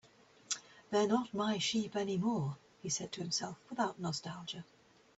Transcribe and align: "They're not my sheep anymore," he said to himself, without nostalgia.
"They're 0.89 1.05
not 1.05 1.31
my 1.31 1.59
sheep 1.59 1.95
anymore," 1.95 2.57
he 2.81 2.89
said 2.89 3.11
to 3.11 3.21
himself, 3.21 3.57
without 3.69 3.99
nostalgia. 3.99 4.65